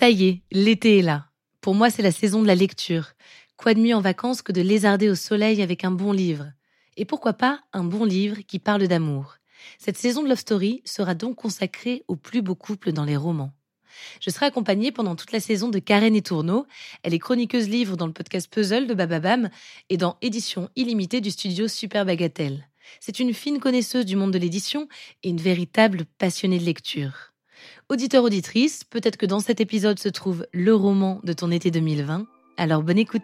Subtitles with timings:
[0.00, 1.26] Ça y est, l'été est là.
[1.60, 3.12] Pour moi, c'est la saison de la lecture.
[3.58, 6.46] Quoi de mieux en vacances que de lézarder au soleil avec un bon livre?
[6.96, 9.36] Et pourquoi pas un bon livre qui parle d'amour?
[9.76, 13.52] Cette saison de Love Story sera donc consacrée aux plus beaux couples dans les romans.
[14.22, 16.64] Je serai accompagnée pendant toute la saison de Karen et Tourneau.
[17.02, 19.50] Elle est chroniqueuse livre dans le podcast Puzzle de Bababam
[19.90, 22.70] et dans Édition illimitée du studio Super Bagatelle.
[23.00, 24.88] C'est une fine connaisseuse du monde de l'édition
[25.22, 27.29] et une véritable passionnée de lecture.
[27.88, 32.26] Auditeur, auditrice, peut-être que dans cet épisode se trouve le roman de ton été 2020.
[32.56, 33.22] Alors bonne écoute.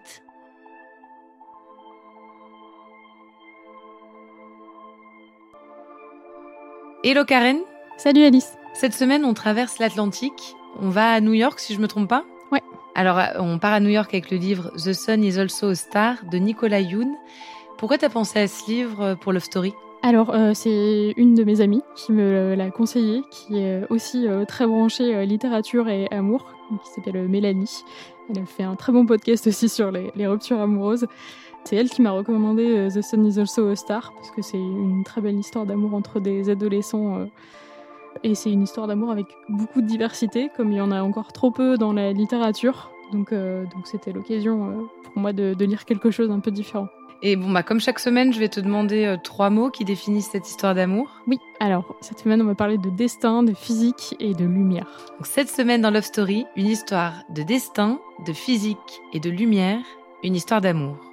[7.05, 7.59] Hello Karen.
[7.99, 8.53] Salut Alice.
[8.75, 10.57] Cette semaine, on traverse l'Atlantique.
[10.81, 12.25] On va à New York, si je me trompe pas.
[12.51, 12.61] Ouais.
[12.95, 16.17] Alors, on part à New York avec le livre The Sun is also a Star
[16.31, 17.17] de Nicolas Yoon.
[17.79, 19.73] Pourquoi t'as pensé à ce livre pour Love Story?
[20.07, 24.45] Alors, euh, c'est une de mes amies qui me l'a conseillé, qui est aussi euh,
[24.45, 26.47] très branchée euh, littérature et amour,
[26.85, 27.83] qui s'appelle Mélanie.
[28.31, 31.09] Elle a fait un très bon podcast aussi sur les, ruptures amoureuses.
[31.65, 35.03] C'est elle qui m'a recommandé The Sun is also a Star, parce que c'est une
[35.03, 37.27] très belle histoire d'amour entre des adolescents.
[38.23, 41.33] et c'est une histoire d'amour avec beaucoup de diversité, comme il y en a encore
[41.33, 42.93] trop peu dans la littérature.
[43.13, 46.87] Donc, donc c'était l'occasion pour moi de, de lire quelque chose un peu différent.
[47.23, 50.31] Et bon, bah, comme chaque semaine, je vais te demander euh, trois mots qui définissent
[50.31, 51.23] cette histoire d'amour.
[51.27, 54.87] Oui, alors, cette semaine, on va parler de destin, de physique et de lumière.
[55.19, 59.81] Donc, cette semaine dans Love Story, une histoire de destin, de physique et de lumière,
[60.23, 61.06] une histoire d'amour.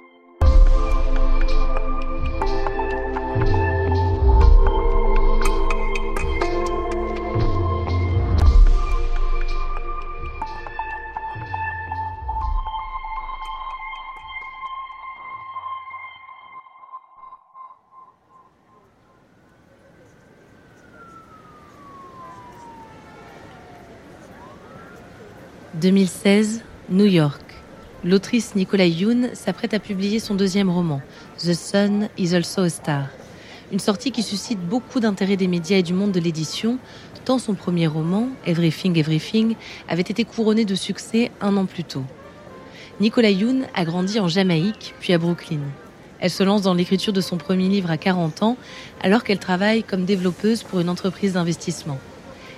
[25.84, 27.42] 2016, New York.
[28.04, 31.02] L'autrice Nicola Yoon s'apprête à publier son deuxième roman,
[31.36, 33.08] The Sun is also a Star.
[33.70, 36.78] Une sortie qui suscite beaucoup d'intérêt des médias et du monde de l'édition,
[37.26, 39.56] tant son premier roman, Everything Everything,
[39.86, 42.04] avait été couronné de succès un an plus tôt.
[42.98, 45.60] Nicola Yoon a grandi en Jamaïque, puis à Brooklyn.
[46.18, 48.56] Elle se lance dans l'écriture de son premier livre à 40 ans,
[49.02, 51.98] alors qu'elle travaille comme développeuse pour une entreprise d'investissement.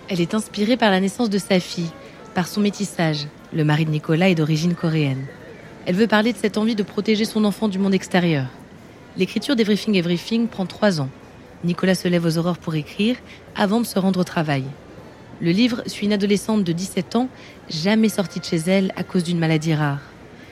[0.08, 1.90] Elle est inspirée par la naissance de sa fille,
[2.36, 3.28] par son métissage.
[3.54, 5.24] Le mari de Nicolas est d'origine coréenne.
[5.86, 8.44] Elle veut parler de cette envie de protéger son enfant du monde extérieur.
[9.16, 11.08] L'écriture d'Everything Everything prend trois ans.
[11.64, 13.16] Nicolas se lève aux aurores pour écrire
[13.54, 14.64] avant de se rendre au travail.
[15.40, 17.30] Le livre suit une adolescente de 17 ans,
[17.70, 20.02] jamais sortie de chez elle à cause d'une maladie rare.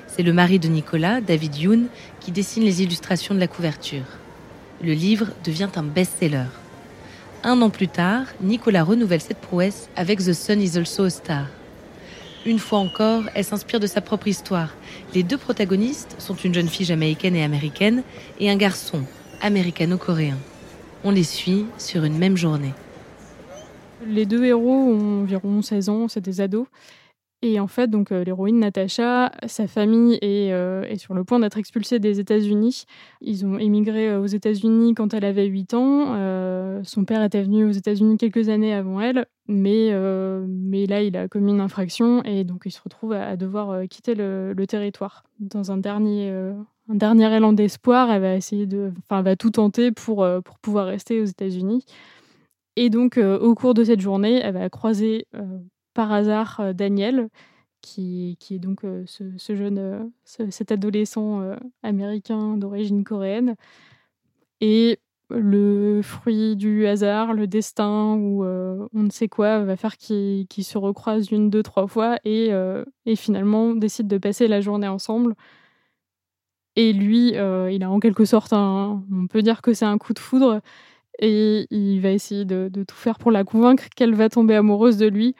[0.06, 1.83] C'est le mari de Nicolas, David Yoon,
[2.19, 4.06] qui dessine les illustrations de la couverture.
[4.83, 6.47] Le livre devient un best-seller.
[7.43, 11.47] Un an plus tard, Nicolas renouvelle cette prouesse avec The Sun is also a Star.
[12.47, 14.75] Une fois encore, elle s'inspire de sa propre histoire.
[15.15, 18.03] Les deux protagonistes sont une jeune fille jamaïcaine et américaine
[18.38, 19.03] et un garçon
[19.41, 20.37] américano-coréen.
[21.04, 22.75] On les suit sur une même journée.
[24.07, 26.66] Les deux héros ont environ 16 ans, c'est des ados.
[27.46, 31.58] Et en fait, donc euh, l'héroïne Natacha, sa famille euh, est, sur le point d'être
[31.58, 32.86] expulsée des États-Unis.
[33.20, 36.82] Ils ont émigré euh, aux États-Unis quand elle avait 8 ans.
[36.84, 41.52] son père était venu aux États-Unis quelques années avant elle, mais, là, il a commis
[41.52, 45.22] une infraction et donc il se retrouve à, devoir quitter le, territoire.
[45.38, 46.30] Dans un dernier,
[46.88, 50.86] un dernier élan d'espoir, elle va essayer de, enfin, va tout tenter pour, pour pouvoir
[50.86, 51.84] rester aux États-Unis.
[52.76, 55.26] Et donc, au cours de cette journée, elle va croiser
[55.94, 57.28] par hasard euh, Daniel,
[57.80, 61.42] qui, est donc euh, ce, jeune, euh, cet adolescent
[61.82, 63.56] américain d'origine coréenne.
[64.60, 64.98] Et
[65.30, 70.78] le fruit du hasard, le destin ou on ne sait quoi va faire qu'ils se
[70.78, 72.50] recroisent une, deux, trois fois et,
[73.06, 75.34] et finalement décident de passer la journée ensemble.
[76.76, 80.14] Et lui, il a en quelque sorte un, on peut dire que c'est un coup
[80.14, 80.60] de foudre
[81.18, 85.06] et il va essayer de, tout faire pour la convaincre qu'elle va tomber amoureuse de
[85.06, 85.34] lui,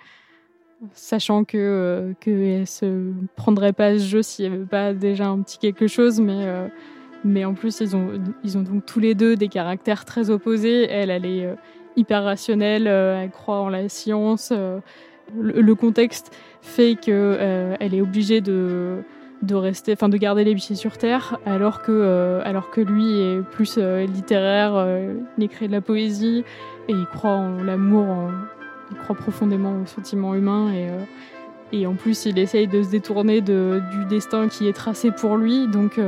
[0.93, 5.41] sachant que euh, qu'elle se prendrait pas ce jeu s'il n'y avait pas déjà un
[5.41, 6.69] petit quelque chose, mais euh,
[7.25, 10.89] mais en plus ils ont ils ont donc tous les deux des caractères très opposés.
[10.91, 11.55] Elle, elle est euh,
[11.97, 14.53] hyper rationnelle, elle croit en la science.
[15.39, 18.99] Le, contexte fait que elle est obligée de
[19.43, 23.43] de rester, enfin de garder les pieds sur terre, alors que, alors que lui est
[23.43, 24.87] plus littéraire,
[25.39, 26.45] il écrit de la poésie
[26.89, 28.31] et il croit en l'amour,
[28.95, 30.89] il croit profondément au sentiment humain et,
[31.77, 35.37] et en plus il essaye de se détourner de, du destin qui est tracé pour
[35.37, 35.69] lui.
[35.69, 35.99] Donc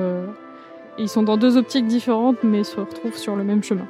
[0.98, 3.86] ils sont dans deux optiques différentes mais se retrouvent sur le même chemin.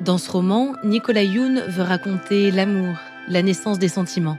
[0.00, 2.96] Dans ce roman, Nicolas Youn veut raconter l'amour,
[3.28, 4.38] la naissance des sentiments,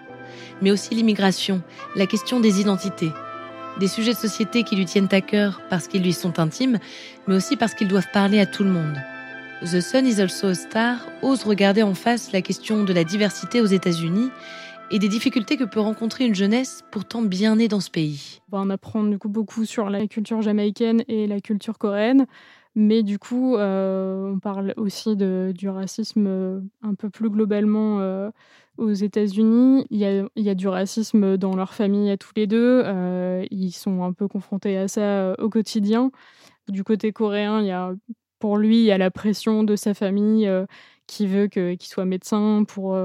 [0.62, 1.62] mais aussi l'immigration,
[1.96, 3.12] la question des identités
[3.80, 6.80] des sujets de société qui lui tiennent à cœur parce qu'ils lui sont intimes,
[7.28, 8.98] mais aussi parce qu'ils doivent parler à tout le monde.
[9.62, 13.62] The Sun is also a star ose regarder en face la question de la diversité
[13.62, 14.30] aux États-Unis
[14.92, 18.42] et des difficultés que peut rencontrer une jeunesse pourtant bien née dans ce pays.
[18.52, 22.28] On apprend du coup beaucoup sur la culture jamaïcaine et la culture coréenne,
[22.76, 28.02] mais du coup, euh, on parle aussi de, du racisme euh, un peu plus globalement
[28.02, 28.30] euh,
[28.78, 29.88] aux États-Unis.
[29.90, 32.84] Il il y, a, du racisme dans leur famille à tous les deux.
[33.52, 36.12] ils sont un peu confrontés à ça au quotidien.
[36.68, 37.94] Du côté coréen, il y a,
[38.40, 40.50] pour lui, il y a la pression de sa famille
[41.08, 42.98] qui veut qu'il soit médecin pour,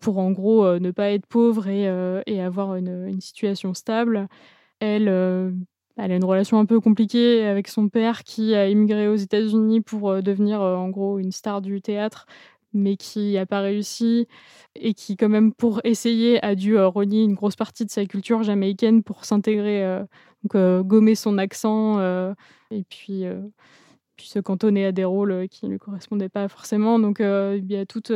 [0.00, 1.84] pour en gros ne pas être pauvre et,
[2.26, 4.28] et avoir une, une, situation stable.
[4.80, 5.08] Elle
[5.98, 9.80] elle a une relation un peu compliquée avec son père qui a immigré aux États-Unis
[9.80, 12.26] pour euh, devenir euh, en gros une star du théâtre,
[12.72, 14.28] mais qui n'a pas réussi
[14.76, 18.06] et qui quand même pour essayer a dû euh, renier une grosse partie de sa
[18.06, 20.02] culture jamaïcaine pour s'intégrer,
[20.44, 22.00] donc gommer son accent
[22.70, 23.24] et puis
[24.18, 26.98] puis se cantonner à des rôles qui ne lui correspondaient pas forcément.
[26.98, 28.12] Donc il y a toute,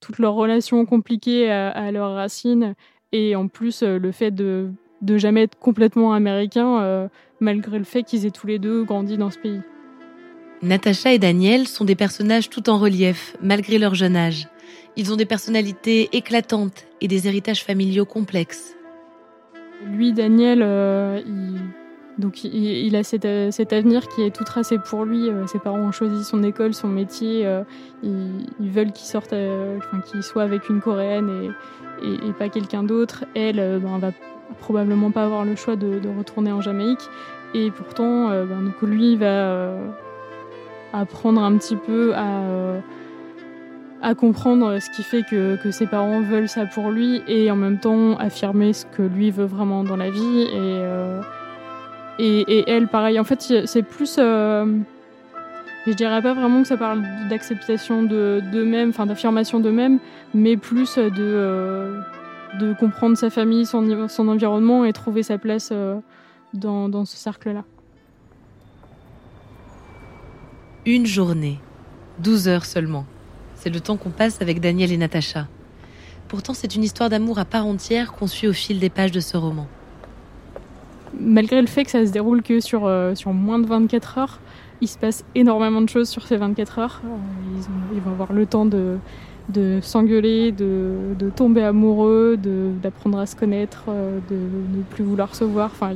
[0.00, 2.74] toute leur relation compliquée à, à leurs racines
[3.12, 4.72] et en plus le fait de
[5.02, 7.08] de jamais être complètement américains, euh,
[7.40, 9.60] malgré le fait qu'ils aient tous les deux grandi dans ce pays.
[10.62, 14.48] Natacha et Daniel sont des personnages tout en relief, malgré leur jeune âge.
[14.96, 18.76] Ils ont des personnalités éclatantes et des héritages familiaux complexes.
[19.84, 21.58] Lui, Daniel, euh, il,
[22.18, 25.28] donc il, a cet, avenir qui est tout tracé pour lui.
[25.28, 27.48] Euh, ses parents ont choisi son école, son métier.
[28.02, 29.34] ils, veulent qu'il sorte,
[30.10, 31.54] qu'il soit avec une coréenne
[32.02, 33.24] et, pas quelqu'un d'autre.
[33.34, 34.10] Elle, ben, va
[34.60, 37.08] probablement pas avoir le choix de, retourner en Jamaïque.
[37.54, 39.88] Et pourtant, euh, ben, donc lui va euh,
[40.92, 42.80] apprendre un petit peu à, euh,
[44.16, 48.16] comprendre ce qui fait que, ses parents veulent ça pour lui et en même temps
[48.16, 50.48] affirmer ce que lui veut vraiment dans la vie.
[52.18, 54.16] Et, elle, pareil, en fait, c'est plus.
[54.16, 59.98] je dirais pas vraiment que ça parle d'acceptation d'eux-mêmes, enfin d'affirmation d'eux-mêmes,
[60.34, 62.02] mais plus de
[62.58, 65.98] de comprendre sa famille, son, son environnement et trouver sa place euh,
[66.54, 67.64] dans, dans ce cercle-là.
[70.84, 71.58] Une journée,
[72.18, 73.06] 12 heures seulement.
[73.54, 75.46] C'est le temps qu'on passe avec Daniel et Natacha.
[76.28, 79.20] Pourtant, c'est une histoire d'amour à part entière qu'on suit au fil des pages de
[79.20, 79.68] ce roman.
[81.18, 84.40] Malgré le fait que ça se déroule que sur, euh, sur moins de 24 heures,
[84.80, 87.02] il se passe énormément de choses sur ces 24 heures.
[87.04, 87.08] Euh,
[87.56, 88.96] ils, ils, vont avoir le temps de,
[89.50, 92.38] de s'engueuler, de, de, tomber amoureux,
[92.82, 94.36] d'apprendre à se connaître, euh, de
[94.78, 95.70] ne plus vouloir se voir.
[95.72, 95.94] Enfin,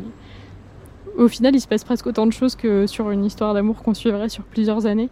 [1.16, 3.94] au final, il se passe presque autant de choses que sur une histoire d'amour qu'on
[3.94, 5.08] suivrait sur plusieurs années.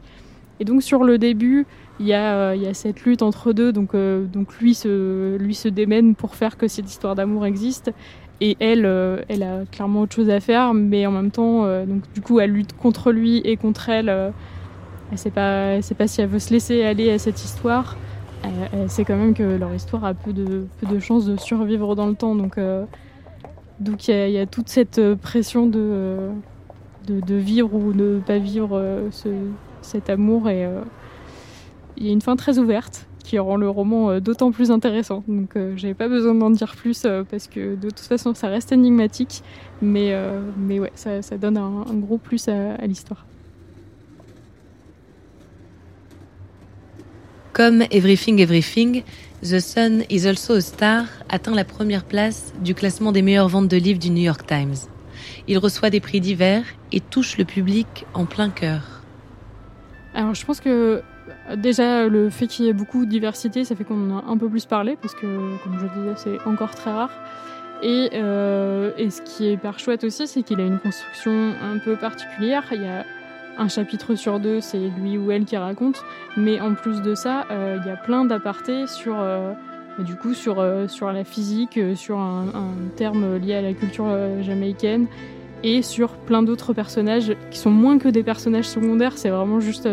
[0.60, 1.66] Et donc sur le début,
[1.98, 3.72] il y y a cette lutte entre deux.
[3.72, 7.90] Donc, donc lui, se, lui se démène pour faire que cette histoire d'amour existe.
[8.40, 8.84] Et elle,
[9.28, 12.50] elle a clairement autre chose à faire, mais en même temps, donc du coup, elle
[12.50, 14.08] lutte contre lui et contre elle.
[14.08, 14.32] elle
[15.12, 17.96] ne sait pas, sait si elle veut se laisser aller à cette histoire.
[18.88, 22.14] C'est quand même que leur histoire a peu de, de chances de survivre dans le
[22.14, 22.34] temps.
[22.34, 22.84] Donc euh,
[23.80, 26.30] il y, a toute cette euh, pression de,
[27.06, 29.08] de, vivre ou ne pas vivre euh,
[29.82, 30.48] cet amour.
[30.48, 30.68] Et
[31.96, 35.24] il y a une fin très ouverte qui rend le roman d'autant plus intéressant.
[35.26, 39.42] Donc j'avais pas besoin d'en dire plus parce que de toute façon ça reste énigmatique.
[39.82, 40.14] Mais,
[40.56, 43.26] mais ouais, ça, ça donne un, gros plus à l'histoire.
[47.54, 49.04] Comme Everything Everything,
[49.40, 53.68] The Sun is also a star atteint la première place du classement des meilleures ventes
[53.68, 54.74] de livres du New York Times.
[55.46, 59.02] Il reçoit des prix divers et touche le public en plein cœur.
[60.14, 61.02] Alors je pense que
[61.56, 64.36] déjà le fait qu'il y ait beaucoup de diversité, ça fait qu'on en a un
[64.36, 65.26] peu plus parlé parce que
[65.62, 67.10] comme je disais c'est encore très rare.
[67.82, 71.78] Et, euh, et, ce qui est hyper chouette aussi, c'est qu'il a une construction un
[71.78, 72.64] peu particulière.
[72.72, 73.04] Il y a
[73.58, 76.02] un chapitre sur deux, c'est lui ou elle qui raconte.
[76.36, 79.52] Mais en plus de ça, euh, il y a plein d'apartés sur, euh,
[79.98, 82.46] du coup, sur, sur la physique, sur un,
[82.96, 84.06] terme lié à la culture
[84.40, 85.06] jamaïcaine
[85.64, 89.16] et sur plein d'autres personnages qui sont moins que des personnages secondaires.
[89.16, 89.88] C'est vraiment juste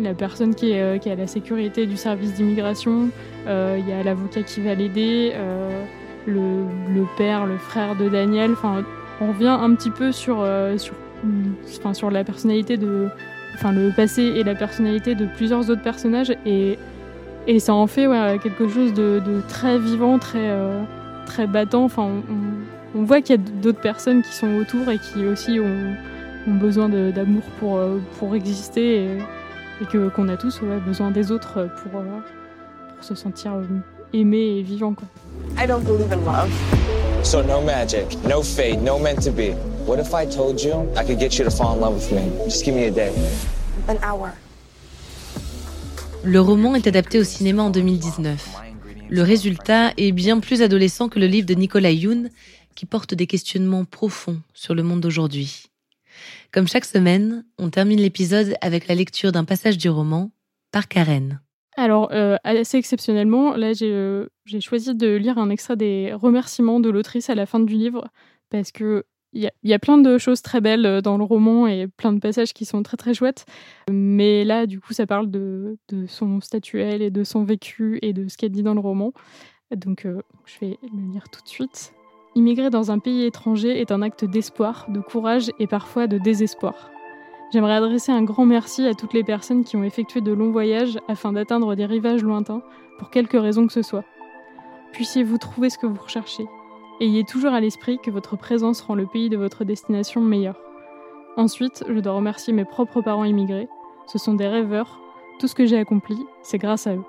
[0.00, 3.10] la personne qui est, à la sécurité du service d'immigration.
[3.46, 5.32] Il y a l'avocat qui va l'aider,
[6.26, 8.52] le, père, le frère de Daniel.
[8.52, 8.84] Enfin,
[9.20, 10.46] on revient un petit peu sur,
[11.78, 13.08] enfin, sur la personnalité de,
[13.56, 16.78] enfin le passé et la personnalité de plusieurs autres personnages et,
[17.58, 20.82] ça en fait ouais, quelque chose de, très vivant, très, euh,
[21.26, 21.84] très battant.
[21.84, 22.10] Enfin,
[23.04, 25.94] voit qu'il y a d'autres personnes qui sont autour et qui aussi ont,
[26.48, 29.18] ont besoin d'amour pour, euh, pour exister et,
[29.82, 32.04] et que qu'on a tous ouais, besoin des autres pour, euh,
[32.94, 33.52] pour se sentir
[34.12, 34.94] aimé et vivant.
[34.94, 35.06] Quoi.
[35.62, 36.50] I don't believe in love.
[37.22, 39.54] So no magic, no fate, no meant to be.
[39.86, 42.30] What if I told you I could get you to fall in love with me?
[42.44, 43.12] Just give me a day.
[43.88, 44.30] An hour.
[46.22, 48.48] Le roman est adapté au cinéma en 2019.
[49.08, 52.30] Le résultat est bien plus adolescent que le livre de Nicolas Youn,
[52.76, 55.64] qui porte des questionnements profonds sur le monde d'aujourd'hui.
[56.52, 60.30] Comme chaque semaine, on termine l'épisode avec la lecture d'un passage du roman
[60.70, 61.40] par Karen.
[61.76, 64.28] Alors, euh, assez exceptionnellement, là, j'ai euh,
[64.60, 68.08] choisi de lire un extrait des remerciements de l'autrice à la fin du livre,
[68.50, 71.66] parce que il y, y, a plein de choses très belles euh, dans le roman
[71.66, 73.44] et plein de passages qui sont très très chouettes.
[73.90, 78.14] Mais là, du coup, ça parle de, de son statuel et de son vécu et
[78.14, 79.12] de ce qu'elle dit dans le roman.
[79.74, 81.92] Donc, euh, je vais le lire tout de suite.
[82.36, 86.92] Immigrer dans un pays étranger est un acte d'espoir, de courage et parfois de désespoir.
[87.52, 90.98] J'aimerais adresser un grand merci à toutes les personnes qui ont effectué de longs voyages
[91.08, 92.62] afin d'atteindre des rivages lointains,
[92.98, 94.04] pour quelque raison que ce soit.
[94.92, 96.46] Puissiez-vous trouver ce que vous recherchez,
[96.98, 100.58] Ayez toujours à l'esprit que votre présence rend le pays de votre destination meilleur.
[101.36, 103.68] Ensuite, je dois remercier mes propres parents immigrés.
[104.06, 104.98] Ce sont des rêveurs.
[105.38, 107.04] Tout ce que j'ai accompli, c'est grâce à eux.